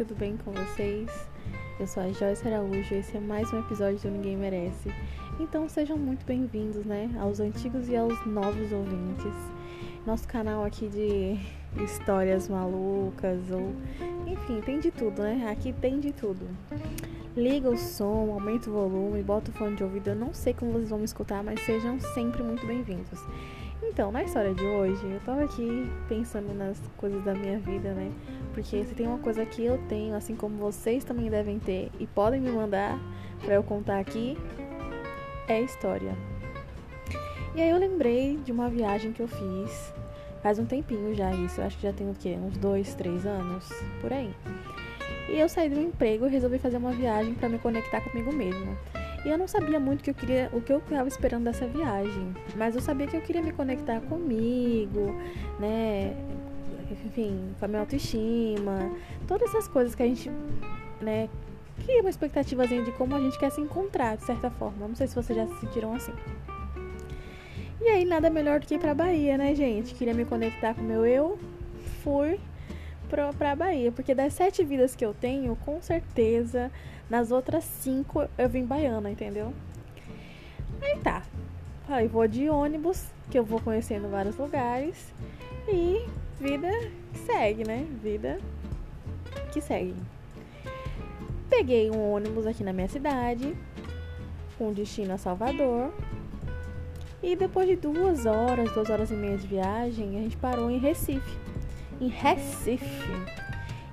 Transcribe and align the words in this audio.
tudo 0.00 0.14
bem 0.14 0.34
com 0.38 0.50
vocês? 0.50 1.10
Eu 1.78 1.86
sou 1.86 2.02
a 2.02 2.10
Joyce 2.10 2.48
Araújo 2.48 2.94
e 2.94 3.00
esse 3.00 3.18
é 3.18 3.20
mais 3.20 3.52
um 3.52 3.58
episódio 3.58 3.98
do 3.98 4.10
Ninguém 4.10 4.34
Merece. 4.34 4.90
Então 5.38 5.68
sejam 5.68 5.98
muito 5.98 6.24
bem-vindos, 6.24 6.86
né, 6.86 7.10
aos 7.20 7.38
antigos 7.38 7.86
e 7.86 7.94
aos 7.94 8.14
novos 8.24 8.72
ouvintes. 8.72 9.34
Nosso 10.06 10.26
canal 10.26 10.64
aqui 10.64 10.88
de 10.88 11.38
histórias 11.84 12.48
malucas 12.48 13.50
ou 13.50 13.74
enfim, 14.26 14.62
tem 14.62 14.80
de 14.80 14.90
tudo, 14.90 15.20
né? 15.20 15.50
Aqui 15.50 15.70
tem 15.70 16.00
de 16.00 16.14
tudo. 16.14 16.48
Liga 17.36 17.68
o 17.68 17.76
som, 17.76 18.32
aumenta 18.32 18.70
o 18.70 18.72
volume, 18.72 19.22
bota 19.22 19.50
o 19.50 19.54
fone 19.54 19.76
de 19.76 19.84
ouvido. 19.84 20.08
Eu 20.08 20.16
não 20.16 20.32
sei 20.32 20.54
como 20.54 20.72
vocês 20.72 20.88
vão 20.88 21.00
me 21.00 21.04
escutar, 21.04 21.44
mas 21.44 21.60
sejam 21.60 22.00
sempre 22.14 22.42
muito 22.42 22.66
bem-vindos. 22.66 23.20
Então, 23.82 24.10
na 24.10 24.22
história 24.22 24.54
de 24.54 24.64
hoje, 24.64 25.04
eu 25.04 25.20
tava 25.26 25.44
aqui 25.44 25.90
pensando 26.08 26.54
nas 26.54 26.80
coisas 26.96 27.22
da 27.22 27.34
minha 27.34 27.58
vida, 27.58 27.92
né? 27.92 28.10
Porque 28.52 28.84
se 28.84 28.94
tem 28.94 29.06
uma 29.06 29.18
coisa 29.18 29.44
que 29.46 29.64
eu 29.64 29.78
tenho, 29.88 30.14
assim 30.14 30.34
como 30.34 30.56
vocês 30.56 31.04
também 31.04 31.30
devem 31.30 31.58
ter 31.58 31.90
e 31.98 32.06
podem 32.06 32.40
me 32.40 32.50
mandar 32.50 32.98
para 33.44 33.54
eu 33.54 33.62
contar 33.62 33.98
aqui, 33.98 34.36
é 35.48 35.60
história. 35.60 36.14
E 37.54 37.60
aí 37.60 37.70
eu 37.70 37.78
lembrei 37.78 38.36
de 38.36 38.52
uma 38.52 38.68
viagem 38.68 39.12
que 39.12 39.20
eu 39.20 39.28
fiz 39.28 39.92
faz 40.42 40.58
um 40.58 40.64
tempinho 40.64 41.14
já 41.14 41.32
isso, 41.34 41.60
acho 41.60 41.76
que 41.76 41.82
já 41.82 41.92
tem 41.92 42.08
o 42.10 42.14
quê? 42.14 42.36
Uns 42.40 42.56
dois, 42.56 42.94
três 42.94 43.26
anos, 43.26 43.68
por 44.00 44.12
aí. 44.12 44.34
E 45.28 45.38
eu 45.38 45.48
saí 45.48 45.68
do 45.68 45.80
emprego 45.80 46.26
e 46.26 46.30
resolvi 46.30 46.58
fazer 46.58 46.78
uma 46.78 46.92
viagem 46.92 47.34
para 47.34 47.48
me 47.48 47.58
conectar 47.58 48.00
comigo 48.00 48.32
mesma. 48.32 48.76
E 49.24 49.28
eu 49.28 49.36
não 49.36 49.46
sabia 49.46 49.78
muito 49.78 50.00
o 50.00 50.04
que 50.04 50.10
eu 50.10 50.14
queria, 50.14 50.50
o 50.52 50.60
que 50.60 50.72
eu 50.72 50.78
estava 50.78 51.08
esperando 51.08 51.44
dessa 51.44 51.66
viagem, 51.66 52.34
mas 52.56 52.74
eu 52.74 52.80
sabia 52.80 53.06
que 53.06 53.16
eu 53.16 53.20
queria 53.20 53.42
me 53.42 53.52
conectar 53.52 54.00
comigo, 54.00 55.14
né? 55.58 56.16
Enfim, 56.90 57.54
com 57.58 57.64
a 57.64 57.68
minha 57.68 57.80
autoestima, 57.80 58.90
todas 59.26 59.48
essas 59.50 59.68
coisas 59.68 59.94
que 59.94 60.02
a 60.02 60.06
gente, 60.06 60.30
né, 61.00 61.28
cria 61.84 62.00
uma 62.00 62.10
expectativazinha 62.10 62.84
de 62.84 62.92
como 62.92 63.14
a 63.14 63.20
gente 63.20 63.38
quer 63.38 63.50
se 63.50 63.60
encontrar, 63.60 64.16
de 64.16 64.24
certa 64.24 64.50
forma. 64.50 64.88
Não 64.88 64.94
sei 64.94 65.06
se 65.06 65.14
vocês 65.14 65.36
já 65.36 65.46
se 65.46 65.60
sentiram 65.60 65.94
assim. 65.94 66.12
E 67.80 67.88
aí, 67.88 68.04
nada 68.04 68.28
melhor 68.28 68.60
do 68.60 68.66
que 68.66 68.74
ir 68.74 68.78
pra 68.78 68.94
Bahia, 68.94 69.38
né, 69.38 69.54
gente? 69.54 69.94
Queria 69.94 70.12
me 70.12 70.24
conectar 70.24 70.74
com 70.74 70.82
o 70.82 70.84
meu 70.84 71.06
eu, 71.06 71.38
fui 72.02 72.38
pra, 73.08 73.32
pra 73.32 73.56
Bahia, 73.56 73.90
porque 73.90 74.14
das 74.14 74.34
sete 74.34 74.62
vidas 74.64 74.94
que 74.94 75.04
eu 75.04 75.14
tenho, 75.14 75.56
com 75.56 75.80
certeza 75.80 76.70
nas 77.08 77.32
outras 77.32 77.64
cinco 77.64 78.28
eu 78.38 78.48
vim 78.48 78.64
baiana, 78.64 79.10
entendeu? 79.10 79.52
Aí 80.80 80.98
tá. 81.00 81.22
Falei, 81.86 82.06
vou 82.06 82.26
de 82.28 82.48
ônibus, 82.48 83.06
que 83.30 83.38
eu 83.38 83.44
vou 83.44 83.60
conhecendo 83.60 84.08
vários 84.08 84.36
lugares. 84.36 85.12
E 85.68 86.06
vida 86.40 86.70
que 87.12 87.18
segue, 87.18 87.64
né? 87.64 87.86
Vida 88.02 88.38
que 89.52 89.60
segue. 89.60 89.94
Peguei 91.48 91.90
um 91.90 92.12
ônibus 92.12 92.46
aqui 92.46 92.64
na 92.64 92.72
minha 92.72 92.88
cidade, 92.88 93.54
com 94.56 94.72
destino 94.72 95.12
a 95.12 95.18
Salvador. 95.18 95.92
E 97.22 97.36
depois 97.36 97.68
de 97.68 97.76
duas 97.76 98.24
horas, 98.24 98.72
duas 98.72 98.88
horas 98.88 99.10
e 99.10 99.14
meia 99.14 99.36
de 99.36 99.46
viagem, 99.46 100.18
a 100.18 100.22
gente 100.22 100.36
parou 100.38 100.70
em 100.70 100.78
Recife. 100.78 101.38
Em 102.00 102.08
Recife. 102.08 103.10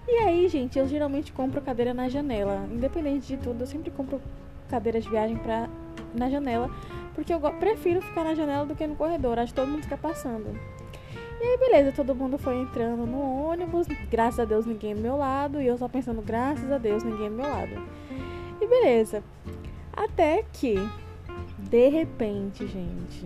E 0.07 0.11
aí, 0.19 0.47
gente, 0.47 0.79
eu 0.79 0.87
geralmente 0.87 1.33
compro 1.33 1.61
cadeira 1.61 1.93
na 1.93 2.07
janela. 2.07 2.65
Independente 2.71 3.27
de 3.27 3.37
tudo, 3.37 3.63
eu 3.63 3.67
sempre 3.67 3.91
compro 3.91 4.21
cadeira 4.69 5.01
de 5.01 5.09
viagem 5.09 5.35
pra, 5.35 5.67
na 6.13 6.29
janela. 6.29 6.71
Porque 7.13 7.33
eu 7.33 7.39
prefiro 7.59 8.01
ficar 8.01 8.23
na 8.23 8.33
janela 8.33 8.65
do 8.65 8.73
que 8.73 8.87
no 8.87 8.95
corredor. 8.95 9.37
Acho 9.37 9.51
que 9.51 9.59
todo 9.59 9.67
mundo 9.67 9.83
fica 9.83 9.97
passando. 9.97 10.57
E 11.39 11.43
aí, 11.43 11.57
beleza, 11.57 11.91
todo 11.91 12.15
mundo 12.15 12.37
foi 12.37 12.55
entrando 12.55 13.05
no 13.05 13.49
ônibus. 13.49 13.87
Graças 14.09 14.39
a 14.39 14.45
Deus, 14.45 14.65
ninguém 14.65 14.95
do 14.95 15.01
meu 15.01 15.17
lado. 15.17 15.61
E 15.61 15.67
eu 15.67 15.77
só 15.77 15.87
pensando, 15.87 16.21
graças 16.21 16.71
a 16.71 16.77
Deus, 16.77 17.03
ninguém 17.03 17.29
do 17.29 17.35
meu 17.35 17.47
lado. 17.47 17.71
E 18.59 18.67
beleza. 18.67 19.23
Até 19.93 20.43
que, 20.53 20.75
de 21.57 21.89
repente, 21.89 22.65
gente, 22.67 23.25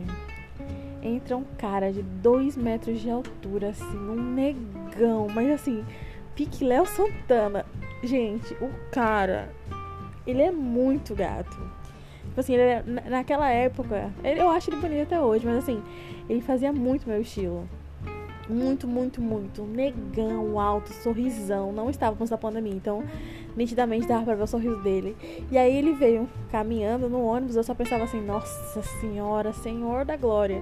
entra 1.01 1.37
um 1.37 1.45
cara 1.57 1.91
de 1.91 2.01
dois 2.01 2.55
metros 2.57 2.99
de 2.99 3.09
altura, 3.09 3.69
assim, 3.69 3.97
um 3.97 4.15
negão, 4.15 5.27
mas 5.33 5.49
assim 5.49 5.85
pique 6.35 6.63
Léo 6.63 6.85
Santana. 6.85 7.65
Gente, 8.03 8.53
o 8.55 8.69
cara, 8.91 9.49
ele 10.25 10.41
é 10.41 10.51
muito 10.51 11.13
gato. 11.13 11.55
Tipo 12.23 12.39
assim, 12.39 12.53
ele 12.53 12.63
é, 12.63 12.83
naquela 13.09 13.49
época, 13.49 14.11
eu 14.23 14.49
acho 14.49 14.69
ele 14.69 14.81
bonito 14.81 15.03
até 15.03 15.19
hoje, 15.19 15.45
mas 15.45 15.57
assim, 15.57 15.83
ele 16.29 16.41
fazia 16.41 16.71
muito 16.71 17.07
meu 17.07 17.21
estilo. 17.21 17.67
Muito, 18.51 18.87
muito, 18.87 19.21
muito. 19.21 19.63
Negão, 19.63 20.59
alto, 20.59 20.91
sorrisão. 20.93 21.71
Não 21.71 21.89
estávamos 21.89 22.29
na 22.29 22.37
pandemia, 22.37 22.73
então 22.73 23.03
nitidamente 23.55 24.07
dava 24.07 24.23
pra 24.25 24.35
ver 24.35 24.43
o 24.43 24.47
sorriso 24.47 24.81
dele. 24.81 25.15
E 25.49 25.57
aí 25.57 25.75
ele 25.75 25.93
veio 25.93 26.29
caminhando 26.51 27.09
no 27.09 27.23
ônibus, 27.23 27.55
eu 27.55 27.63
só 27.63 27.73
pensava 27.73 28.03
assim, 28.03 28.21
nossa 28.21 28.81
senhora, 28.99 29.53
Senhor 29.53 30.05
da 30.05 30.17
glória. 30.17 30.61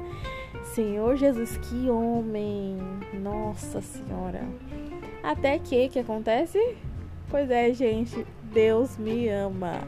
Senhor 0.73 1.15
Jesus, 1.15 1.57
que 1.57 1.89
homem. 1.89 2.77
Nossa 3.13 3.81
senhora. 3.81 4.41
Até 5.23 5.59
que, 5.59 5.89
que 5.89 5.99
acontece? 5.99 6.77
Pois 7.29 7.49
é, 7.51 7.73
gente, 7.73 8.25
Deus 8.53 8.97
me 8.97 9.27
ama. 9.29 9.81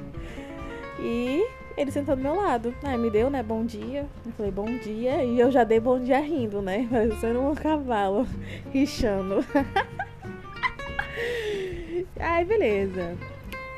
E 1.00 1.44
ele 1.78 1.92
sentou 1.92 2.16
do 2.16 2.22
meu 2.22 2.36
lado. 2.36 2.74
Aí 2.84 2.98
me 2.98 3.10
deu, 3.10 3.30
né, 3.30 3.42
bom 3.44 3.66
dia. 3.66 4.06
Eu 4.26 4.32
falei, 4.34 4.52
bom 4.52 4.66
dia. 4.66 5.24
E 5.24 5.40
eu 5.40 5.52
já 5.52 5.64
dei 5.64 5.80
bom 5.80 6.00
dia 6.00 6.20
rindo, 6.20 6.62
né? 6.62 6.88
Parecendo 6.92 7.42
um 7.42 7.56
cavalo, 7.56 8.28
rixando. 8.72 9.46
aí, 12.20 12.46
beleza. 12.46 13.16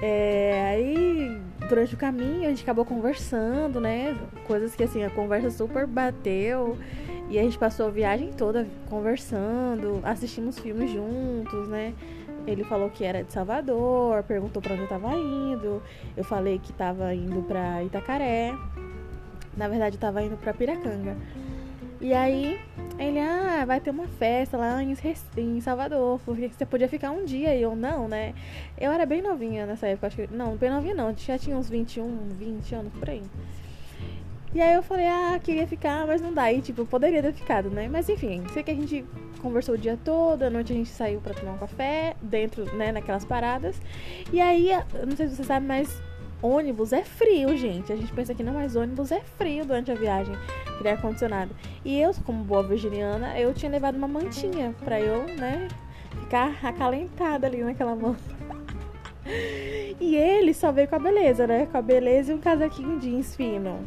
É, 0.01 0.67
aí, 0.69 1.41
durante 1.69 1.93
o 1.93 1.97
caminho, 1.97 2.45
a 2.45 2.49
gente 2.49 2.63
acabou 2.63 2.83
conversando, 2.83 3.79
né? 3.79 4.17
Coisas 4.45 4.75
que, 4.75 4.83
assim, 4.83 5.03
a 5.03 5.09
conversa 5.09 5.49
super 5.49 5.87
bateu. 5.87 6.77
E 7.29 7.39
a 7.39 7.41
gente 7.41 7.57
passou 7.57 7.87
a 7.87 7.89
viagem 7.89 8.31
toda 8.31 8.67
conversando, 8.89 10.01
assistimos 10.03 10.59
filmes 10.59 10.91
juntos, 10.91 11.67
né? 11.69 11.93
Ele 12.45 12.63
falou 12.63 12.89
que 12.89 13.03
era 13.03 13.23
de 13.23 13.31
Salvador, 13.31 14.23
perguntou 14.23 14.61
para 14.61 14.73
onde 14.73 14.83
eu 14.83 14.89
tava 14.89 15.13
indo. 15.15 15.81
Eu 16.15 16.23
falei 16.23 16.59
que 16.59 16.73
tava 16.73 17.13
indo 17.13 17.41
para 17.43 17.83
Itacaré. 17.83 18.53
Na 19.55 19.67
verdade, 19.67 19.95
eu 19.95 19.99
tava 19.99 20.21
indo 20.21 20.35
para 20.37 20.53
Piracanga. 20.53 21.15
E 22.01 22.13
aí, 22.13 22.59
ele, 22.99 23.19
ah, 23.19 23.63
vai 23.65 23.79
ter 23.79 23.91
uma 23.91 24.07
festa 24.07 24.57
lá 24.57 24.83
em, 24.83 24.93
em 25.37 25.61
Salvador, 25.61 26.19
porque 26.25 26.49
você 26.49 26.65
podia 26.65 26.89
ficar 26.89 27.11
um 27.11 27.23
dia. 27.23 27.55
E 27.55 27.61
eu, 27.61 27.77
não, 27.77 28.09
né? 28.09 28.33
Eu 28.77 28.91
era 28.91 29.05
bem 29.05 29.21
novinha 29.21 29.65
nessa 29.65 29.87
época, 29.87 30.07
acho 30.07 30.17
que. 30.17 30.27
Não, 30.27 30.57
bem 30.57 30.69
novinha 30.69 30.93
não, 30.93 31.15
já 31.15 31.37
tinha 31.37 31.55
uns 31.55 31.69
21, 31.69 32.29
20 32.37 32.75
anos 32.75 32.93
por 32.93 33.09
aí. 33.09 33.23
E 34.53 34.61
aí 34.61 34.75
eu 34.75 34.83
falei, 34.83 35.07
ah, 35.07 35.39
queria 35.41 35.65
ficar, 35.65 36.05
mas 36.05 36.21
não 36.21 36.31
dá. 36.31 36.51
E 36.51 36.61
tipo, 36.61 36.85
poderia 36.85 37.23
ter 37.23 37.33
ficado, 37.33 37.69
né? 37.69 37.87
Mas 37.87 38.07
enfim, 38.07 38.43
sei 38.53 38.61
que 38.61 38.69
a 38.71 38.75
gente 38.75 39.03
conversou 39.41 39.75
o 39.75 39.77
dia 39.77 39.97
todo, 40.03 40.43
à 40.43 40.49
noite 40.49 40.71
a 40.71 40.75
gente 40.75 40.89
saiu 40.89 41.19
para 41.19 41.33
tomar 41.33 41.53
um 41.53 41.57
café, 41.57 42.15
dentro, 42.21 42.63
né, 42.75 42.91
naquelas 42.91 43.25
paradas. 43.25 43.81
E 44.31 44.39
aí, 44.39 44.69
não 45.05 45.15
sei 45.17 45.27
se 45.27 45.35
você 45.35 45.43
sabe, 45.43 45.65
mas 45.65 46.01
ônibus 46.41 46.93
é 46.93 47.03
frio, 47.03 47.55
gente. 47.57 47.91
A 47.91 47.95
gente 47.95 48.13
pensa 48.13 48.33
que 48.33 48.43
não, 48.43 48.53
mas 48.53 48.75
ônibus 48.75 49.11
é 49.11 49.21
frio 49.21 49.65
durante 49.65 49.91
a 49.91 49.95
viagem, 49.95 50.35
que 50.77 50.87
é 50.87 50.91
ar-condicionado. 50.91 51.55
E 51.83 51.99
eu, 51.99 52.11
como 52.23 52.43
boa 52.43 52.61
virginiana, 52.61 53.37
eu 53.39 53.53
tinha 53.53 53.71
levado 53.71 53.95
uma 53.95 54.07
mantinha 54.07 54.75
pra 54.83 54.99
eu, 55.01 55.25
né, 55.35 55.67
ficar 56.21 56.59
acalentada 56.63 57.47
ali 57.47 57.63
naquela 57.63 57.95
mão. 57.95 58.15
e 59.99 60.15
ele 60.15 60.53
só 60.53 60.71
veio 60.71 60.87
com 60.87 60.95
a 60.95 60.99
beleza, 60.99 61.47
né? 61.47 61.65
Com 61.65 61.77
a 61.77 61.81
beleza 61.81 62.31
e 62.31 62.35
um 62.35 62.39
casaquinho 62.39 62.99
jeans 62.99 63.35
fino. 63.35 63.79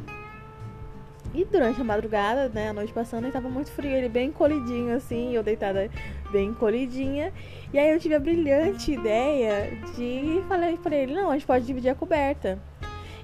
E 1.36 1.44
durante 1.44 1.78
a 1.78 1.84
madrugada, 1.84 2.48
né, 2.48 2.70
a 2.70 2.72
noite 2.72 2.94
passando, 2.94 3.24
ele 3.24 3.32
tava 3.32 3.50
muito 3.50 3.70
frio, 3.70 3.90
ele 3.90 4.08
bem 4.08 4.28
encolhidinho 4.30 4.96
assim, 4.96 5.34
eu 5.34 5.42
deitada 5.42 5.90
bem 6.32 6.48
encolhidinha. 6.48 7.30
E 7.74 7.78
aí 7.78 7.90
eu 7.90 8.00
tive 8.00 8.14
a 8.14 8.18
brilhante 8.18 8.92
ideia 8.92 9.70
de 9.94 10.42
falei 10.48 10.78
para 10.78 10.96
ele, 10.96 11.12
não, 11.12 11.30
a 11.30 11.34
gente 11.34 11.46
pode 11.46 11.66
dividir 11.66 11.90
a 11.90 11.94
coberta. 11.94 12.58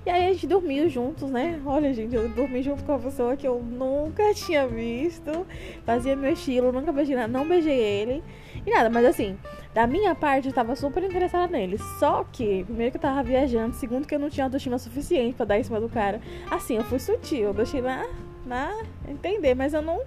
E 0.05 0.11
aí 0.11 0.27
a 0.27 0.33
gente 0.35 0.47
dormiu 0.47 0.91
juntos, 0.91 1.31
né? 1.31 1.59
Olha, 1.65 1.95
gente, 1.95 2.15
eu 2.15 2.29
dormi 2.29 2.63
junto 2.63 2.85
com 2.85 2.93
uma 2.93 2.99
pessoa 2.99 3.35
que 3.35 3.49
eu 3.49 3.63
nunca 3.63 4.35
tinha 4.35 4.67
visto. 4.67 5.47
Fazia 5.87 6.15
meu 6.15 6.33
estilo, 6.33 6.71
nunca 6.71 6.93
beijei 6.93 7.17
nada, 7.17 7.29
não 7.29 7.49
beijei 7.49 7.79
ele. 7.79 8.23
E 8.67 8.71
nada, 8.71 8.91
mas 8.91 9.07
assim, 9.07 9.39
da 9.75 9.87
minha 9.87 10.15
parte, 10.15 10.49
eu 10.49 10.55
tava 10.55 10.77
super 10.77 11.03
interessada 11.03 11.47
nele. 11.51 11.79
Só 11.99 12.25
que, 12.31 12.65
primeiro 12.65 12.91
que 12.91 12.99
eu 12.99 13.01
tava 13.01 13.23
viajando, 13.23 13.75
segundo 13.75 14.07
que 14.07 14.15
eu 14.15 14.19
não 14.19 14.29
tinha 14.29 14.45
autoestima 14.45 14.79
suficiente 14.79 15.35
para 15.35 15.47
dar 15.47 15.59
em 15.59 15.63
cima 15.63 15.81
do 15.81 15.89
cara. 15.89 16.21
Assim, 16.51 16.77
eu 16.77 16.85
fui 16.85 16.99
sutil, 16.99 17.45
eu 17.45 17.55
deixei 17.55 17.81
na, 17.81 18.07
na 18.45 18.71
entender, 19.09 19.55
mas 19.55 19.73
eu 19.73 19.81
não, 19.81 20.03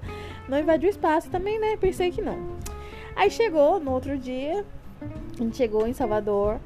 não 0.48 0.60
invadi 0.60 0.86
o 0.86 0.90
espaço 0.90 1.30
também, 1.30 1.60
né? 1.60 1.78
Pensei 1.78 2.12
que 2.12 2.22
não. 2.22 2.38
Aí 3.16 3.32
chegou 3.32 3.80
no 3.80 3.92
outro 3.92 4.18
dia, 4.18 4.64
a 5.02 5.44
gente 5.44 5.58
chegou 5.58 5.88
em 5.88 5.94
Salvador 5.94 6.60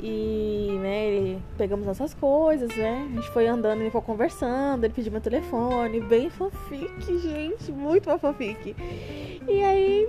e, 0.00 0.78
né, 0.80 1.06
ele, 1.06 1.42
pegamos 1.56 1.84
nossas 1.84 2.14
coisas, 2.14 2.74
né? 2.76 3.08
A 3.10 3.14
gente 3.16 3.30
foi 3.30 3.46
andando, 3.46 3.80
ele 3.80 3.90
foi 3.90 4.00
conversando, 4.00 4.84
ele 4.84 4.94
pediu 4.94 5.12
meu 5.12 5.20
telefone, 5.20 6.00
bem 6.00 6.30
fofique, 6.30 7.18
gente, 7.18 7.72
muito 7.72 8.08
uma 8.08 8.18
fofique. 8.18 8.74
E 9.46 9.62
aí 9.62 10.08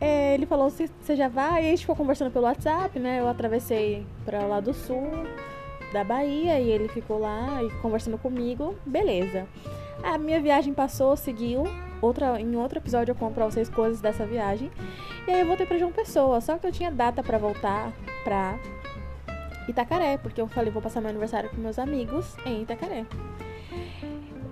é, 0.00 0.34
ele 0.34 0.46
falou, 0.46 0.70
você 0.70 1.16
já 1.16 1.28
vai? 1.28 1.64
E 1.64 1.66
a 1.66 1.70
gente 1.70 1.80
ficou 1.80 1.96
conversando 1.96 2.30
pelo 2.30 2.44
WhatsApp, 2.44 2.98
né? 2.98 3.20
Eu 3.20 3.28
atravessei 3.28 4.06
para 4.24 4.44
lá 4.44 4.60
do 4.60 4.72
sul 4.72 5.10
da 5.92 6.04
Bahia 6.04 6.60
e 6.60 6.70
ele 6.70 6.88
ficou 6.88 7.18
lá 7.18 7.62
e 7.62 7.70
conversando 7.80 8.18
comigo. 8.18 8.76
Beleza. 8.86 9.46
A 10.02 10.16
minha 10.16 10.40
viagem 10.40 10.72
passou, 10.72 11.16
seguiu. 11.16 11.64
Outra, 12.00 12.40
em 12.40 12.54
outro 12.54 12.78
episódio 12.78 13.12
eu 13.12 13.16
conto 13.16 13.34
pra 13.34 13.46
vocês 13.46 13.68
coisas 13.68 14.00
dessa 14.00 14.24
viagem. 14.24 14.70
E 15.26 15.30
aí 15.32 15.40
eu 15.40 15.46
voltei 15.46 15.66
pra 15.66 15.78
João 15.78 15.90
Pessoa. 15.90 16.40
Só 16.40 16.56
que 16.58 16.66
eu 16.66 16.72
tinha 16.72 16.90
data 16.90 17.22
para 17.22 17.38
voltar 17.38 17.92
pra 18.22 18.56
Itacaré, 19.68 20.16
porque 20.18 20.40
eu 20.40 20.46
falei, 20.46 20.70
vou 20.70 20.80
passar 20.80 21.00
meu 21.00 21.10
aniversário 21.10 21.50
com 21.50 21.56
meus 21.56 21.78
amigos 21.78 22.36
em 22.46 22.62
Itacaré. 22.62 23.04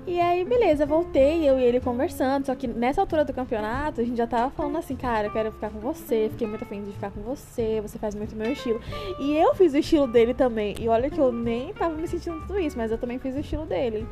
E 0.06 0.20
aí, 0.20 0.44
beleza, 0.44 0.86
voltei, 0.86 1.48
eu 1.48 1.58
e 1.58 1.64
ele 1.64 1.80
conversando. 1.80 2.46
Só 2.46 2.54
que 2.54 2.68
nessa 2.68 3.00
altura 3.00 3.24
do 3.24 3.32
campeonato, 3.32 4.00
a 4.00 4.04
gente 4.04 4.16
já 4.16 4.26
tava 4.26 4.50
falando 4.50 4.78
assim, 4.78 4.94
cara, 4.94 5.26
eu 5.26 5.32
quero 5.32 5.50
ficar 5.50 5.68
com 5.68 5.80
você, 5.80 6.28
fiquei 6.30 6.46
muito 6.46 6.62
afim 6.62 6.84
de 6.84 6.92
ficar 6.92 7.10
com 7.10 7.22
você, 7.22 7.80
você 7.80 7.98
faz 7.98 8.14
muito 8.14 8.36
meu 8.36 8.52
estilo. 8.52 8.80
E 9.18 9.36
eu 9.36 9.52
fiz 9.56 9.74
o 9.74 9.78
estilo 9.78 10.06
dele 10.06 10.32
também. 10.32 10.76
E 10.78 10.88
olha 10.88 11.10
que 11.10 11.18
eu 11.18 11.32
nem 11.32 11.74
tava 11.74 11.96
me 11.96 12.06
sentindo 12.06 12.40
tudo 12.46 12.60
isso, 12.60 12.78
mas 12.78 12.92
eu 12.92 12.98
também 12.98 13.18
fiz 13.18 13.34
o 13.34 13.40
estilo 13.40 13.66
dele. 13.66 14.06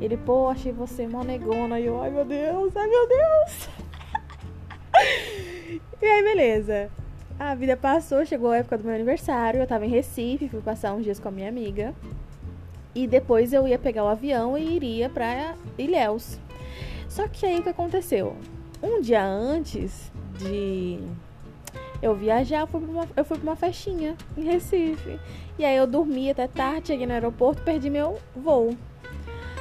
Ele, 0.00 0.16
pô, 0.16 0.48
achei 0.48 0.70
você 0.70 1.08
mó 1.08 1.24
negona. 1.24 1.80
E 1.80 1.86
eu, 1.86 2.00
ai 2.00 2.10
meu 2.10 2.24
Deus, 2.24 2.76
ai 2.76 2.86
meu 2.86 3.08
Deus. 3.08 3.68
e 6.00 6.06
aí, 6.06 6.22
beleza. 6.22 6.88
A 7.36 7.56
vida 7.56 7.76
passou, 7.76 8.24
chegou 8.24 8.52
a 8.52 8.58
época 8.58 8.78
do 8.78 8.84
meu 8.84 8.94
aniversário, 8.94 9.58
eu 9.58 9.66
tava 9.66 9.84
em 9.84 9.88
Recife, 9.88 10.48
fui 10.48 10.60
passar 10.60 10.94
uns 10.94 11.02
dias 11.02 11.18
com 11.18 11.28
a 11.28 11.32
minha 11.32 11.48
amiga. 11.48 11.92
E 12.94 13.06
depois 13.06 13.52
eu 13.52 13.66
ia 13.66 13.78
pegar 13.78 14.04
o 14.04 14.08
avião 14.08 14.56
e 14.56 14.76
iria 14.76 15.08
para 15.08 15.54
Ilhéus. 15.76 16.38
Só 17.08 17.26
que 17.28 17.44
aí 17.44 17.58
o 17.58 17.62
que 17.62 17.68
aconteceu? 17.68 18.36
Um 18.82 19.00
dia 19.00 19.24
antes 19.24 20.12
de 20.38 21.00
eu 22.02 22.14
viajar, 22.14 22.60
eu 22.60 22.66
fui 22.66 22.80
pra 22.80 22.90
uma, 22.90 23.06
uma 23.42 23.56
festinha 23.56 24.16
em 24.36 24.44
Recife. 24.44 25.18
E 25.58 25.64
aí 25.64 25.76
eu 25.76 25.86
dormi 25.86 26.30
até 26.30 26.46
tarde, 26.46 26.88
cheguei 26.88 27.06
no 27.06 27.12
aeroporto, 27.12 27.62
perdi 27.62 27.88
meu 27.88 28.18
voo. 28.36 28.76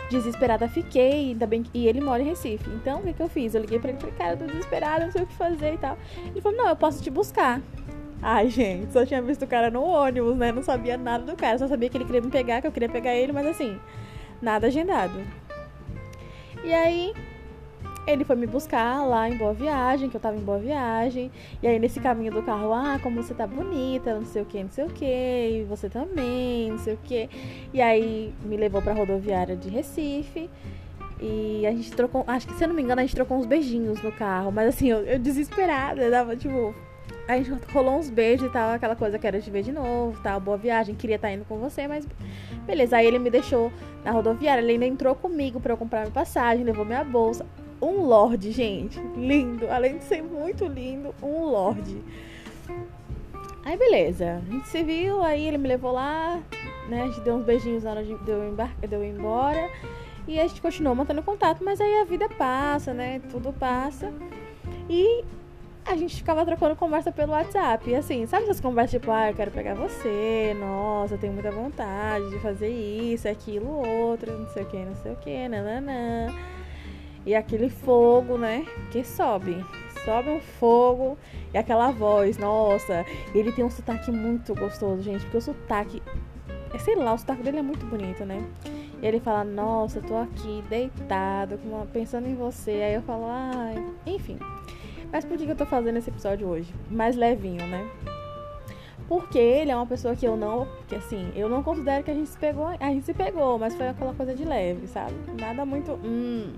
Desesperada 0.09 0.67
fiquei, 0.67 1.29
ainda 1.29 1.47
bem 1.47 1.63
e 1.73 1.87
ele 1.87 2.01
mora 2.01 2.21
em 2.21 2.25
Recife. 2.25 2.69
Então, 2.71 2.99
o 2.99 3.03
que, 3.03 3.13
que 3.13 3.21
eu 3.21 3.29
fiz? 3.29 3.55
Eu 3.55 3.61
liguei 3.61 3.79
pra 3.79 3.89
ele 3.89 3.97
e 3.97 4.01
falei, 4.01 4.15
cara, 4.15 4.33
eu 4.33 4.37
tô 4.37 4.45
desesperada, 4.45 5.05
não 5.05 5.11
sei 5.11 5.23
o 5.23 5.27
que 5.27 5.33
fazer 5.33 5.73
e 5.73 5.77
tal. 5.77 5.97
Ele 6.25 6.41
falou, 6.41 6.57
não, 6.57 6.67
eu 6.67 6.75
posso 6.75 7.01
te 7.01 7.09
buscar. 7.09 7.61
Ai, 8.25 8.49
gente, 8.49 8.93
só 8.93 9.05
tinha 9.05 9.21
visto 9.21 9.43
o 9.43 9.47
cara 9.47 9.69
no 9.69 9.83
ônibus, 9.83 10.37
né? 10.37 10.49
Não 10.53 10.63
sabia 10.63 10.97
nada 10.97 11.25
do 11.25 11.35
cara, 11.35 11.57
só 11.57 11.67
sabia 11.67 11.89
que 11.89 11.97
ele 11.97 12.05
queria 12.05 12.21
me 12.21 12.31
pegar, 12.31 12.61
que 12.61 12.67
eu 12.67 12.71
queria 12.71 12.87
pegar 12.87 13.13
ele, 13.13 13.33
mas 13.33 13.45
assim, 13.45 13.77
nada 14.41 14.67
agendado. 14.67 15.13
E 16.63 16.73
aí, 16.73 17.13
ele 18.07 18.23
foi 18.23 18.37
me 18.37 18.47
buscar 18.47 19.05
lá 19.05 19.29
em 19.29 19.35
Boa 19.35 19.53
Viagem, 19.53 20.09
que 20.09 20.15
eu 20.15 20.21
tava 20.21 20.37
em 20.37 20.39
Boa 20.39 20.57
Viagem. 20.57 21.29
E 21.61 21.67
aí, 21.67 21.77
nesse 21.77 21.99
caminho 21.99 22.31
do 22.31 22.41
carro, 22.41 22.71
ah, 22.71 22.97
como 23.03 23.21
você 23.21 23.33
tá 23.33 23.45
bonita, 23.45 24.15
não 24.15 24.25
sei 24.25 24.41
o 24.41 24.45
que, 24.45 24.63
não 24.63 24.71
sei 24.71 24.85
o 24.85 24.89
que, 24.89 25.05
e 25.05 25.65
você 25.67 25.89
também, 25.89 26.71
não 26.71 26.77
sei 26.77 26.93
o 26.93 26.97
que. 27.03 27.29
E 27.73 27.81
aí, 27.81 28.33
me 28.45 28.55
levou 28.55 28.81
pra 28.81 28.93
rodoviária 28.93 29.57
de 29.57 29.67
Recife. 29.67 30.49
E 31.19 31.67
a 31.67 31.71
gente 31.71 31.91
trocou, 31.91 32.23
acho 32.25 32.47
que 32.47 32.53
se 32.53 32.63
eu 32.63 32.69
não 32.69 32.75
me 32.75 32.81
engano, 32.81 33.01
a 33.01 33.03
gente 33.03 33.15
trocou 33.15 33.37
uns 33.37 33.45
beijinhos 33.45 34.01
no 34.01 34.13
carro. 34.13 34.49
Mas 34.49 34.69
assim, 34.69 34.87
eu, 34.89 34.99
eu 34.99 35.19
desesperada, 35.19 36.01
eu 36.01 36.11
dava 36.11 36.37
tipo, 36.37 36.73
a 37.27 37.37
gente 37.37 37.51
rolou 37.71 37.97
uns 37.97 38.09
beijos 38.09 38.47
e 38.47 38.51
tal, 38.51 38.71
aquela 38.71 38.95
coisa 38.95 39.17
que 39.17 39.25
era 39.25 39.39
te 39.39 39.49
ver 39.49 39.63
de 39.63 39.71
novo, 39.71 40.19
tal, 40.21 40.39
boa 40.39 40.57
viagem, 40.57 40.93
queria 40.93 41.15
estar 41.15 41.29
tá 41.29 41.33
indo 41.33 41.45
com 41.45 41.57
você, 41.57 41.87
mas 41.87 42.05
beleza. 42.65 42.97
Aí 42.97 43.07
ele 43.07 43.19
me 43.19 43.29
deixou 43.29 43.71
na 44.03 44.11
rodoviária, 44.11 44.61
ele 44.61 44.73
ainda 44.73 44.85
entrou 44.85 45.15
comigo 45.15 45.59
para 45.59 45.73
eu 45.73 45.77
comprar 45.77 46.01
minha 46.01 46.11
passagem, 46.11 46.63
levou 46.63 46.85
minha 46.85 47.03
bolsa. 47.03 47.45
Um 47.81 48.05
lorde, 48.05 48.51
gente, 48.51 48.99
lindo, 49.17 49.69
além 49.69 49.97
de 49.97 50.03
ser 50.05 50.21
muito 50.21 50.65
lindo, 50.65 51.13
um 51.21 51.45
lorde. 51.45 52.01
Aí 53.65 53.77
beleza, 53.77 54.41
a 54.45 54.51
gente 54.51 54.67
se 54.67 54.83
viu, 54.83 55.21
aí 55.23 55.47
ele 55.47 55.57
me 55.57 55.67
levou 55.67 55.93
lá, 55.93 56.41
né, 56.89 57.03
a 57.03 57.07
gente 57.07 57.21
deu 57.21 57.35
uns 57.35 57.45
beijinhos 57.45 57.83
na 57.83 57.91
hora 57.91 58.03
de 58.03 58.11
eu, 58.11 58.49
embarcar, 58.49 58.87
de 58.87 58.93
eu 58.93 59.03
ir 59.03 59.09
embora. 59.09 59.69
E 60.27 60.39
a 60.39 60.47
gente 60.47 60.61
continuou 60.61 60.95
mantendo 60.95 61.21
contato, 61.21 61.63
mas 61.63 61.81
aí 61.81 62.01
a 62.01 62.05
vida 62.05 62.29
passa, 62.29 62.93
né? 62.93 63.21
Tudo 63.29 63.51
passa. 63.51 64.13
E 64.89 65.23
a 65.85 65.95
gente 65.95 66.15
ficava 66.15 66.45
trocando 66.45 66.75
conversa 66.75 67.11
pelo 67.11 67.33
WhatsApp. 67.33 67.89
E 67.89 67.95
assim, 67.95 68.25
sabe 68.25 68.43
essas 68.43 68.59
conversas 68.59 68.99
tipo, 68.99 69.11
ah, 69.11 69.29
eu 69.29 69.35
quero 69.35 69.51
pegar 69.51 69.73
você, 69.73 70.55
nossa, 70.59 71.15
eu 71.15 71.17
tenho 71.17 71.33
muita 71.33 71.51
vontade 71.51 72.29
de 72.29 72.39
fazer 72.39 72.69
isso, 72.69 73.27
aquilo, 73.27 73.69
outro, 73.69 74.37
não 74.37 74.47
sei 74.49 74.63
o 74.63 74.65
que, 74.65 74.77
não 74.77 74.95
sei 74.95 75.11
o 75.11 75.15
que, 75.17 75.47
nananã. 75.47 76.33
E 77.25 77.35
aquele 77.35 77.69
fogo, 77.69 78.37
né, 78.37 78.65
que 78.91 79.03
sobe. 79.03 79.63
Sobe 80.03 80.29
um 80.29 80.41
fogo 80.41 81.17
e 81.53 81.57
aquela 81.57 81.89
voz, 81.91 82.37
nossa, 82.37 83.05
ele 83.33 83.51
tem 83.51 83.63
um 83.63 83.69
sotaque 83.69 84.11
muito 84.11 84.53
gostoso, 84.53 85.01
gente, 85.01 85.21
porque 85.21 85.37
o 85.37 85.41
sotaque, 85.41 86.03
é, 86.73 86.77
sei 86.77 86.95
lá, 86.95 87.13
o 87.13 87.17
sotaque 87.17 87.41
dele 87.41 87.59
é 87.59 87.61
muito 87.61 87.85
bonito, 87.85 88.25
né? 88.25 88.43
E 89.01 89.05
ele 89.05 89.19
fala, 89.19 89.43
nossa, 89.43 89.99
eu 89.99 90.03
tô 90.03 90.17
aqui 90.17 90.63
deitado, 90.69 91.59
pensando 91.91 92.27
em 92.27 92.35
você. 92.35 92.71
Aí 92.71 92.93
eu 92.93 93.01
falo, 93.01 93.25
ai, 93.27 93.75
enfim. 94.05 94.37
Mas 95.13 95.23
por 95.23 95.37
que 95.37 95.45
eu 95.45 95.55
tô 95.55 95.67
fazendo 95.67 95.97
esse 95.97 96.09
episódio 96.09 96.47
hoje? 96.47 96.73
Mais 96.89 97.15
levinho, 97.15 97.63
né? 97.67 97.87
Porque 99.07 99.37
ele 99.37 99.69
é 99.69 99.75
uma 99.75 99.85
pessoa 99.85 100.15
que 100.15 100.25
eu 100.25 100.35
não. 100.35 100.67
Que 100.87 100.95
assim, 100.95 101.31
eu 101.35 101.47
não 101.47 101.61
considero 101.61 102.03
que 102.03 102.09
a 102.09 102.15
gente 102.15 102.29
se 102.29 102.37
pegou. 102.37 102.65
A 102.65 102.89
gente 102.89 103.05
se 103.05 103.13
pegou, 103.13 103.59
mas 103.59 103.75
foi 103.75 103.87
aquela 103.89 104.15
coisa 104.15 104.33
de 104.33 104.43
leve, 104.43 104.87
sabe? 104.87 105.13
Nada 105.39 105.63
muito. 105.65 105.91
Hum. 106.03 106.51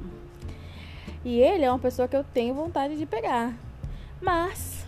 E 1.25 1.37
ele 1.37 1.65
é 1.65 1.69
uma 1.69 1.79
pessoa 1.79 2.07
que 2.07 2.15
eu 2.15 2.23
tenho 2.23 2.53
vontade 2.53 2.95
de 2.95 3.05
pegar. 3.05 3.53
Mas 4.21 4.87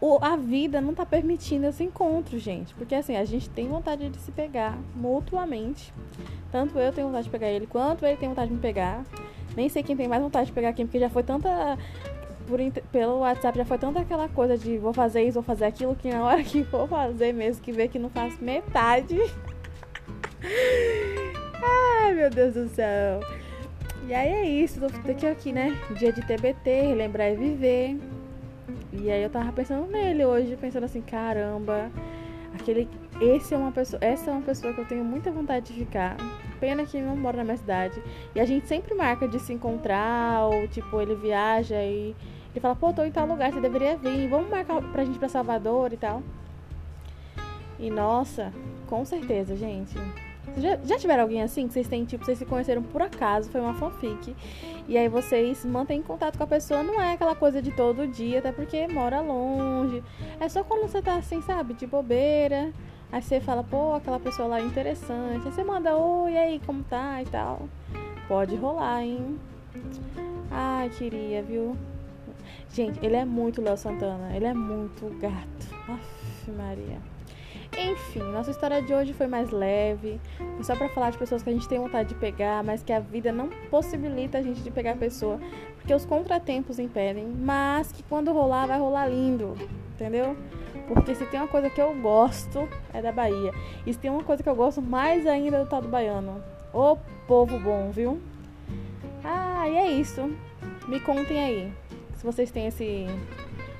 o, 0.00 0.18
a 0.22 0.36
vida 0.36 0.80
não 0.80 0.94
tá 0.94 1.04
permitindo 1.04 1.66
esse 1.66 1.82
encontro, 1.82 2.38
gente. 2.38 2.72
Porque 2.74 2.94
assim, 2.94 3.16
a 3.16 3.24
gente 3.24 3.50
tem 3.50 3.66
vontade 3.66 4.08
de 4.08 4.18
se 4.18 4.30
pegar 4.30 4.78
mutuamente. 4.94 5.92
Tanto 6.52 6.78
eu 6.78 6.92
tenho 6.92 7.08
vontade 7.08 7.24
de 7.24 7.30
pegar 7.30 7.48
ele, 7.48 7.66
quanto 7.66 8.06
ele 8.06 8.16
tem 8.16 8.28
vontade 8.28 8.46
de 8.46 8.54
me 8.54 8.60
pegar. 8.60 9.04
Nem 9.56 9.68
sei 9.68 9.82
quem 9.82 9.96
tem 9.96 10.06
mais 10.06 10.22
vontade 10.22 10.46
de 10.46 10.52
pegar 10.52 10.72
quem, 10.72 10.86
porque 10.86 11.00
já 11.00 11.10
foi 11.10 11.24
tanta 11.24 11.76
por, 12.46 12.58
pelo 12.90 13.18
WhatsApp 13.18 13.58
já 13.58 13.64
foi 13.64 13.78
tanta 13.78 14.00
aquela 14.00 14.28
coisa 14.28 14.56
de 14.56 14.78
vou 14.78 14.92
fazer 14.92 15.22
isso, 15.22 15.34
vou 15.34 15.42
fazer 15.42 15.64
aquilo, 15.66 15.94
que 15.94 16.08
na 16.08 16.24
hora 16.24 16.42
que 16.42 16.64
for 16.64 16.88
fazer 16.88 17.32
mesmo, 17.32 17.62
que 17.62 17.72
vê 17.72 17.88
que 17.88 17.98
não 17.98 18.08
faço 18.10 18.42
metade. 18.42 19.18
Ai, 22.02 22.14
meu 22.14 22.30
Deus 22.30 22.54
do 22.54 22.68
céu. 22.68 23.20
E 24.06 24.14
aí 24.14 24.28
é 24.28 24.44
isso, 24.44 24.78
tô 24.78 24.86
aqui, 25.10 25.26
aqui, 25.26 25.52
né? 25.52 25.76
Dia 25.98 26.12
de 26.12 26.22
TBT, 26.22 26.70
relembrar 26.82 27.32
e 27.32 27.36
viver. 27.36 27.98
E 28.92 29.10
aí 29.10 29.22
eu 29.22 29.28
tava 29.28 29.50
pensando 29.52 29.86
nele 29.90 30.24
hoje, 30.24 30.56
pensando 30.56 30.84
assim, 30.84 31.02
caramba, 31.02 31.90
aquele. 32.54 32.88
Esse 33.20 33.54
é 33.54 33.56
uma 33.56 33.72
pessoa. 33.72 33.98
Essa 34.02 34.30
é 34.30 34.32
uma 34.32 34.42
pessoa 34.42 34.72
que 34.72 34.80
eu 34.80 34.84
tenho 34.84 35.04
muita 35.04 35.32
vontade 35.32 35.72
de 35.72 35.80
ficar. 35.80 36.16
Pena 36.60 36.84
que 36.84 37.00
não 37.00 37.16
mora 37.16 37.38
na 37.38 37.44
minha 37.44 37.56
cidade. 37.56 38.00
E 38.34 38.38
a 38.38 38.44
gente 38.44 38.68
sempre 38.68 38.94
marca 38.94 39.26
de 39.26 39.40
se 39.40 39.52
encontrar, 39.52 40.46
ou 40.46 40.68
tipo, 40.68 41.00
ele 41.00 41.16
viaja 41.16 41.82
e 41.82 42.14
ele 42.56 42.62
fala, 42.62 42.74
pô, 42.74 42.92
tô 42.92 43.04
em 43.04 43.12
tal 43.12 43.26
lugar, 43.26 43.52
você 43.52 43.60
deveria 43.60 43.96
vir, 43.96 44.28
vamos 44.28 44.48
marcar 44.48 44.80
pra 44.90 45.04
gente 45.04 45.18
pra 45.18 45.28
Salvador 45.28 45.92
e 45.92 45.96
tal. 45.96 46.22
E 47.78 47.90
nossa, 47.90 48.50
com 48.86 49.04
certeza, 49.04 49.54
gente. 49.54 49.94
Já, 50.56 50.78
já 50.82 50.96
tiveram 50.96 51.24
alguém 51.24 51.42
assim 51.42 51.66
que 51.66 51.74
vocês 51.74 51.86
têm, 51.86 52.06
tipo, 52.06 52.24
vocês 52.24 52.38
se 52.38 52.46
conheceram 52.46 52.82
por 52.82 53.02
acaso, 53.02 53.50
foi 53.50 53.60
uma 53.60 53.74
fanfic. 53.74 54.34
E 54.88 54.96
aí 54.96 55.06
vocês 55.06 55.66
mantêm 55.66 56.00
contato 56.00 56.38
com 56.38 56.44
a 56.44 56.46
pessoa, 56.46 56.82
não 56.82 56.98
é 56.98 57.12
aquela 57.12 57.34
coisa 57.34 57.60
de 57.60 57.70
todo 57.72 58.06
dia, 58.06 58.38
até 58.38 58.50
porque 58.52 58.88
mora 58.88 59.20
longe. 59.20 60.02
É 60.40 60.48
só 60.48 60.64
quando 60.64 60.88
você 60.88 61.02
tá 61.02 61.16
assim, 61.16 61.42
sabe, 61.42 61.74
de 61.74 61.86
bobeira. 61.86 62.72
Aí 63.12 63.20
você 63.20 63.38
fala, 63.38 63.62
pô, 63.62 63.92
aquela 63.92 64.18
pessoa 64.18 64.48
lá 64.48 64.60
é 64.60 64.64
interessante. 64.64 65.46
Aí 65.46 65.52
você 65.52 65.62
manda, 65.62 65.94
oi, 65.94 66.32
e 66.32 66.38
aí, 66.38 66.60
como 66.64 66.82
tá 66.84 67.20
e 67.20 67.26
tal. 67.26 67.68
Pode 68.26 68.56
rolar, 68.56 69.02
hein? 69.02 69.38
Ai, 70.50 70.88
queria, 70.88 71.42
viu? 71.42 71.76
Gente, 72.72 73.04
ele 73.04 73.16
é 73.16 73.24
muito 73.24 73.62
Léo 73.62 73.76
Santana. 73.76 74.34
Ele 74.34 74.44
é 74.44 74.54
muito 74.54 75.08
gato. 75.18 75.74
Aff, 75.88 76.50
Maria. 76.50 76.98
Enfim, 77.78 78.22
nossa 78.32 78.50
história 78.50 78.80
de 78.80 78.92
hoje 78.92 79.12
foi 79.12 79.26
mais 79.26 79.50
leve. 79.50 80.20
Foi 80.38 80.64
só 80.64 80.74
pra 80.76 80.88
falar 80.88 81.10
de 81.10 81.18
pessoas 81.18 81.42
que 81.42 81.50
a 81.50 81.52
gente 81.52 81.68
tem 81.68 81.78
vontade 81.78 82.10
de 82.10 82.14
pegar, 82.14 82.62
mas 82.64 82.82
que 82.82 82.92
a 82.92 83.00
vida 83.00 83.32
não 83.32 83.48
possibilita 83.70 84.38
a 84.38 84.42
gente 84.42 84.62
de 84.62 84.70
pegar 84.70 84.92
a 84.92 84.96
pessoa. 84.96 85.38
Porque 85.76 85.94
os 85.94 86.04
contratempos 86.04 86.78
impedem. 86.78 87.26
Mas 87.26 87.92
que 87.92 88.02
quando 88.02 88.32
rolar, 88.32 88.66
vai 88.66 88.78
rolar 88.78 89.06
lindo. 89.08 89.54
Entendeu? 89.94 90.36
Porque 90.88 91.14
se 91.14 91.26
tem 91.26 91.40
uma 91.40 91.48
coisa 91.48 91.68
que 91.68 91.80
eu 91.80 91.94
gosto, 91.94 92.68
é 92.92 93.02
da 93.02 93.12
Bahia. 93.12 93.52
E 93.86 93.92
se 93.92 93.98
tem 93.98 94.10
uma 94.10 94.22
coisa 94.22 94.42
que 94.42 94.48
eu 94.48 94.54
gosto 94.54 94.80
mais 94.80 95.26
ainda 95.26 95.58
é 95.58 95.64
do 95.64 95.68
tal 95.68 95.82
do 95.82 95.88
baiano. 95.88 96.42
Ô 96.72 96.96
povo 97.26 97.58
bom, 97.58 97.90
viu? 97.90 98.20
Ah, 99.24 99.68
e 99.68 99.76
é 99.76 99.90
isso. 99.92 100.30
Me 100.86 101.00
contem 101.00 101.42
aí 101.42 101.85
se 102.16 102.24
vocês 102.24 102.50
têm 102.50 102.66
esse 102.66 103.06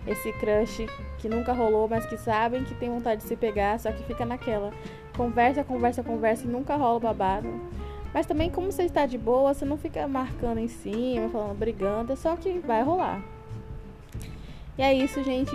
esse 0.07 0.33
crush 0.35 0.87
que 1.19 1.29
nunca 1.29 1.53
rolou, 1.53 1.89
mas 1.89 2.07
que 2.07 2.17
sabem 2.17 2.63
que 2.63 2.75
tem 2.77 2.89
vontade 2.89 3.23
de 3.23 3.27
se 3.27 3.35
pegar, 3.35 3.79
só 3.81 3.91
que 3.91 4.05
fica 4.05 4.25
naquela 4.25 4.73
conversa, 5.17 5.65
conversa, 5.65 6.03
conversa 6.03 6.45
e 6.45 6.49
nunca 6.49 6.77
rola 6.77 6.97
o 6.97 7.01
babado. 7.01 7.49
Mas 8.15 8.25
também 8.25 8.49
como 8.49 8.71
você 8.71 8.85
está 8.85 9.05
de 9.05 9.19
boa, 9.19 9.53
você 9.53 9.65
não 9.65 9.77
fica 9.77 10.07
marcando 10.07 10.59
em 10.59 10.69
cima, 10.69 11.29
falando 11.29 11.59
brigando, 11.59 12.13
é 12.13 12.17
só 12.17 12.37
que 12.37 12.61
vai 12.61 12.83
rolar. 12.83 13.23
E 14.79 14.83
é 14.83 14.95
isso, 14.95 15.23
gente. 15.25 15.51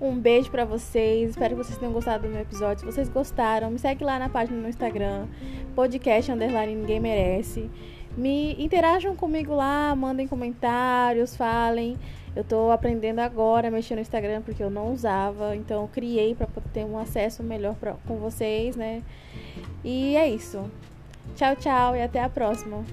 Um 0.00 0.18
beijo 0.18 0.50
para 0.50 0.64
vocês. 0.64 1.30
Espero 1.30 1.56
que 1.56 1.64
vocês 1.64 1.78
tenham 1.78 1.92
gostado 1.92 2.26
do 2.26 2.28
meu 2.28 2.42
episódio. 2.42 2.80
Se 2.80 2.86
vocês 2.86 3.08
gostaram, 3.08 3.70
me 3.70 3.78
segue 3.78 4.04
lá 4.04 4.18
na 4.18 4.28
página 4.28 4.60
no 4.60 4.68
Instagram, 4.68 5.26
podcast 5.74 6.30
underline 6.30 6.74
ninguém 6.74 7.00
merece. 7.00 7.70
Me 8.16 8.56
interajam 8.58 9.14
comigo 9.14 9.54
lá, 9.54 9.94
mandem 9.94 10.26
comentários, 10.26 11.36
falem. 11.36 11.98
Eu 12.34 12.44
tô 12.44 12.70
aprendendo 12.70 13.18
agora 13.18 13.68
a 13.68 13.70
mexer 13.70 13.94
no 13.94 14.00
Instagram 14.00 14.42
porque 14.42 14.62
eu 14.62 14.70
não 14.70 14.92
usava, 14.92 15.54
então 15.56 15.82
eu 15.82 15.88
criei 15.88 16.34
para 16.34 16.46
ter 16.72 16.84
um 16.84 16.98
acesso 16.98 17.42
melhor 17.42 17.74
pra, 17.74 17.94
com 18.06 18.16
vocês, 18.16 18.76
né? 18.76 19.02
E 19.84 20.16
é 20.16 20.28
isso. 20.28 20.70
Tchau, 21.34 21.56
tchau 21.56 21.96
e 21.96 22.02
até 22.02 22.22
a 22.22 22.28
próxima. 22.28 22.84